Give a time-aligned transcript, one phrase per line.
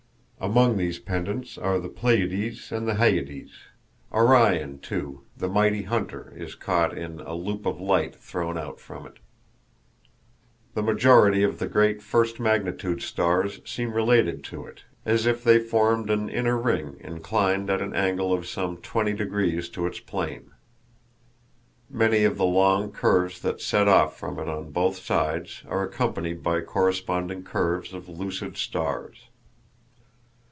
[0.43, 3.51] Among these pendants are the Pleiades and the Hyades.
[4.11, 9.05] Orion, too, the "Mighty Hunter," is caught in "a loop of light" thrown out from
[9.05, 9.17] it.
[10.73, 15.59] The majority of the great first magnitude stars seem related to it, as if they
[15.59, 20.49] formed an inner ring inclined at an angle of some twenty degrees to its plane.
[21.87, 26.41] Many of the long curves that set off from it on both sides are accompanied
[26.41, 29.27] by corresponding curves of lucid stars.